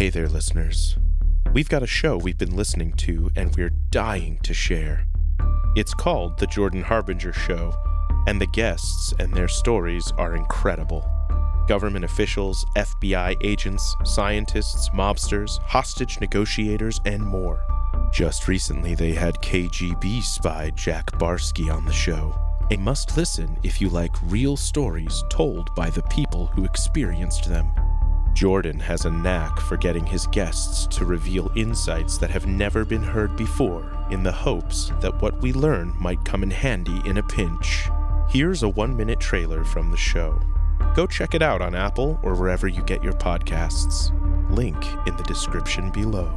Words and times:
Hey 0.00 0.08
there, 0.08 0.30
listeners. 0.30 0.96
We've 1.52 1.68
got 1.68 1.82
a 1.82 1.86
show 1.86 2.16
we've 2.16 2.38
been 2.38 2.56
listening 2.56 2.94
to 2.94 3.30
and 3.36 3.54
we're 3.54 3.76
dying 3.90 4.38
to 4.44 4.54
share. 4.54 5.04
It's 5.76 5.92
called 5.92 6.38
The 6.38 6.46
Jordan 6.46 6.80
Harbinger 6.80 7.34
Show, 7.34 7.74
and 8.26 8.40
the 8.40 8.46
guests 8.46 9.12
and 9.18 9.34
their 9.34 9.46
stories 9.46 10.10
are 10.16 10.36
incredible. 10.36 11.06
Government 11.68 12.06
officials, 12.06 12.64
FBI 12.78 13.36
agents, 13.44 13.94
scientists, 14.04 14.88
mobsters, 14.94 15.58
hostage 15.58 16.18
negotiators, 16.18 16.98
and 17.04 17.22
more. 17.22 17.62
Just 18.10 18.48
recently, 18.48 18.94
they 18.94 19.12
had 19.12 19.34
KGB 19.42 20.22
spy 20.22 20.70
Jack 20.70 21.10
Barsky 21.18 21.70
on 21.70 21.84
the 21.84 21.92
show. 21.92 22.34
A 22.70 22.78
must 22.78 23.18
listen 23.18 23.58
if 23.62 23.82
you 23.82 23.90
like 23.90 24.14
real 24.22 24.56
stories 24.56 25.22
told 25.28 25.74
by 25.74 25.90
the 25.90 26.04
people 26.04 26.46
who 26.46 26.64
experienced 26.64 27.50
them. 27.50 27.70
Jordan 28.40 28.80
has 28.80 29.04
a 29.04 29.10
knack 29.10 29.60
for 29.60 29.76
getting 29.76 30.06
his 30.06 30.26
guests 30.28 30.86
to 30.96 31.04
reveal 31.04 31.52
insights 31.56 32.16
that 32.16 32.30
have 32.30 32.46
never 32.46 32.86
been 32.86 33.02
heard 33.02 33.36
before, 33.36 33.84
in 34.10 34.22
the 34.22 34.32
hopes 34.32 34.90
that 35.02 35.20
what 35.20 35.38
we 35.42 35.52
learn 35.52 35.92
might 36.00 36.24
come 36.24 36.42
in 36.42 36.50
handy 36.50 37.02
in 37.04 37.18
a 37.18 37.22
pinch. 37.22 37.90
Here's 38.30 38.62
a 38.62 38.68
one 38.70 38.96
minute 38.96 39.20
trailer 39.20 39.62
from 39.62 39.90
the 39.90 39.96
show. 39.98 40.40
Go 40.96 41.06
check 41.06 41.34
it 41.34 41.42
out 41.42 41.60
on 41.60 41.74
Apple 41.74 42.18
or 42.22 42.34
wherever 42.34 42.66
you 42.66 42.82
get 42.84 43.04
your 43.04 43.12
podcasts. 43.12 44.10
Link 44.50 44.82
in 45.06 45.14
the 45.18 45.24
description 45.24 45.90
below. 45.90 46.34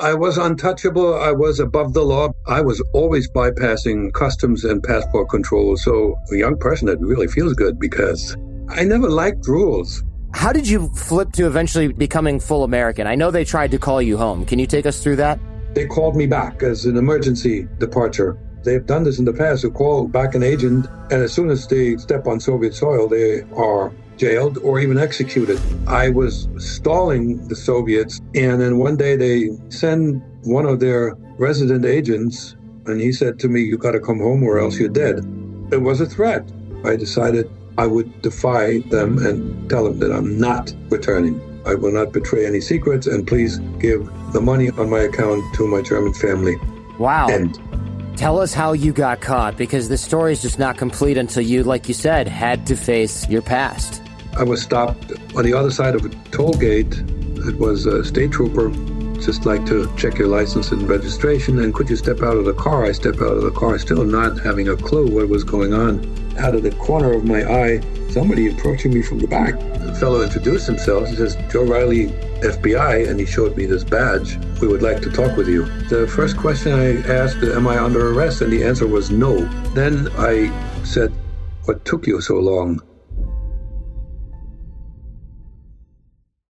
I 0.00 0.14
was 0.14 0.38
untouchable. 0.38 1.16
I 1.16 1.32
was 1.32 1.58
above 1.58 1.94
the 1.94 2.04
law. 2.04 2.28
I 2.46 2.60
was 2.60 2.80
always 2.94 3.28
bypassing 3.28 4.12
customs 4.12 4.62
and 4.62 4.84
passport 4.84 5.30
control. 5.30 5.76
So, 5.76 6.14
a 6.30 6.36
young 6.36 6.56
person, 6.58 6.88
it 6.88 7.00
really 7.00 7.26
feels 7.26 7.54
good 7.54 7.80
because 7.80 8.36
I 8.68 8.84
never 8.84 9.08
liked 9.08 9.46
rules. 9.46 10.02
How 10.34 10.52
did 10.52 10.68
you 10.68 10.88
flip 10.90 11.32
to 11.32 11.46
eventually 11.46 11.92
becoming 11.92 12.40
full 12.40 12.64
American? 12.64 13.06
I 13.06 13.14
know 13.14 13.30
they 13.30 13.44
tried 13.44 13.70
to 13.70 13.78
call 13.78 14.02
you 14.02 14.16
home. 14.16 14.44
Can 14.44 14.58
you 14.58 14.66
take 14.66 14.86
us 14.86 15.02
through 15.02 15.16
that? 15.16 15.38
They 15.74 15.86
called 15.86 16.16
me 16.16 16.26
back 16.26 16.62
as 16.62 16.84
an 16.84 16.96
emergency 16.96 17.68
departure. 17.78 18.38
They've 18.64 18.84
done 18.84 19.04
this 19.04 19.18
in 19.18 19.24
the 19.24 19.32
past. 19.32 19.62
They 19.62 19.70
call 19.70 20.08
back 20.08 20.34
an 20.34 20.42
agent, 20.42 20.88
and 21.10 21.22
as 21.22 21.32
soon 21.32 21.50
as 21.50 21.66
they 21.66 21.96
step 21.96 22.26
on 22.26 22.40
Soviet 22.40 22.74
soil, 22.74 23.08
they 23.08 23.42
are 23.54 23.92
jailed 24.16 24.58
or 24.58 24.80
even 24.80 24.98
executed. 24.98 25.60
I 25.86 26.08
was 26.08 26.48
stalling 26.58 27.46
the 27.48 27.54
Soviets, 27.54 28.20
and 28.34 28.60
then 28.60 28.78
one 28.78 28.96
day 28.96 29.16
they 29.16 29.50
send 29.68 30.22
one 30.42 30.66
of 30.66 30.80
their 30.80 31.14
resident 31.38 31.84
agents, 31.84 32.56
and 32.86 33.00
he 33.00 33.12
said 33.12 33.38
to 33.40 33.48
me, 33.48 33.60
You 33.62 33.78
got 33.78 33.92
to 33.92 34.00
come 34.00 34.18
home 34.18 34.42
or 34.42 34.58
else 34.58 34.78
you're 34.78 34.88
dead. 34.88 35.18
It 35.70 35.82
was 35.82 36.00
a 36.00 36.06
threat. 36.06 36.50
I 36.84 36.96
decided 36.96 37.50
I 37.78 37.86
would 37.86 38.22
defy 38.22 38.78
them 38.90 39.18
and 39.18 39.68
tell 39.68 39.84
them 39.84 39.98
that 39.98 40.12
I'm 40.12 40.38
not 40.38 40.72
returning. 40.88 41.40
I 41.66 41.74
will 41.74 41.92
not 41.92 42.12
betray 42.12 42.46
any 42.46 42.60
secrets, 42.60 43.06
and 43.06 43.26
please 43.26 43.58
give 43.80 44.08
the 44.32 44.40
money 44.40 44.70
on 44.70 44.88
my 44.88 45.00
account 45.00 45.42
to 45.56 45.66
my 45.66 45.82
German 45.82 46.14
family. 46.14 46.56
Wow. 46.98 47.26
End. 47.26 47.60
Tell 48.16 48.40
us 48.40 48.54
how 48.54 48.72
you 48.72 48.92
got 48.92 49.20
caught 49.20 49.58
because 49.58 49.90
the 49.90 49.98
story 49.98 50.32
is 50.32 50.40
just 50.40 50.58
not 50.58 50.78
complete 50.78 51.18
until 51.18 51.42
you, 51.42 51.64
like 51.64 51.86
you 51.86 51.92
said, 51.92 52.28
had 52.28 52.66
to 52.68 52.76
face 52.76 53.28
your 53.28 53.42
past. 53.42 54.02
I 54.38 54.42
was 54.42 54.62
stopped 54.62 55.12
on 55.34 55.44
the 55.44 55.52
other 55.52 55.70
side 55.70 55.94
of 55.94 56.04
a 56.04 56.08
toll 56.30 56.54
gate. 56.54 57.02
It 57.46 57.56
was 57.58 57.84
a 57.84 58.04
state 58.04 58.32
trooper, 58.32 58.70
just 59.24 59.46
like 59.46 59.64
to 59.66 59.92
check 59.96 60.18
your 60.18 60.28
license 60.28 60.72
and 60.72 60.88
registration. 60.88 61.60
And 61.60 61.74
could 61.74 61.88
you 61.88 61.96
step 61.96 62.22
out 62.22 62.36
of 62.36 62.44
the 62.44 62.54
car? 62.54 62.84
I 62.84 62.92
step 62.92 63.16
out 63.16 63.36
of 63.36 63.42
the 63.42 63.50
car, 63.50 63.78
still 63.78 64.04
not 64.04 64.38
having 64.40 64.68
a 64.68 64.76
clue 64.76 65.06
what 65.06 65.28
was 65.28 65.44
going 65.44 65.72
on. 65.72 66.04
Out 66.38 66.54
of 66.54 66.62
the 66.62 66.72
corner 66.72 67.12
of 67.12 67.24
my 67.24 67.42
eye, 67.44 67.80
somebody 68.10 68.50
approaching 68.50 68.92
me 68.92 69.02
from 69.02 69.18
the 69.18 69.26
back. 69.26 69.58
The 69.58 69.94
fellow 69.98 70.22
introduced 70.22 70.66
himself. 70.66 71.08
He 71.08 71.16
says, 71.16 71.36
Joe 71.50 71.64
Riley, 71.64 72.08
FBI, 72.40 73.08
and 73.08 73.18
he 73.18 73.26
showed 73.26 73.56
me 73.56 73.66
this 73.66 73.84
badge. 73.84 74.36
We 74.60 74.68
would 74.68 74.82
like 74.82 75.00
to 75.02 75.10
talk 75.10 75.36
with 75.36 75.48
you. 75.48 75.64
The 75.88 76.06
first 76.06 76.36
question 76.36 76.72
I 76.72 77.00
asked, 77.10 77.38
Am 77.38 77.66
I 77.66 77.78
under 77.78 78.12
arrest? 78.12 78.42
And 78.42 78.52
the 78.52 78.64
answer 78.64 78.86
was 78.86 79.10
no. 79.10 79.44
Then 79.74 80.08
I 80.18 80.50
said, 80.84 81.12
What 81.64 81.84
took 81.84 82.06
you 82.06 82.20
so 82.20 82.34
long? 82.34 82.80